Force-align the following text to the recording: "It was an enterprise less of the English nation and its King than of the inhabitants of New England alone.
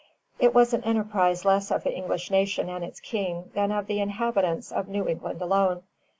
"It 0.39 0.55
was 0.55 0.73
an 0.73 0.83
enterprise 0.83 1.45
less 1.45 1.69
of 1.69 1.83
the 1.83 1.95
English 1.95 2.31
nation 2.31 2.69
and 2.69 2.83
its 2.83 2.99
King 2.99 3.51
than 3.53 3.71
of 3.71 3.85
the 3.85 4.01
inhabitants 4.01 4.71
of 4.71 4.87
New 4.87 5.07
England 5.07 5.39
alone. 5.43 5.83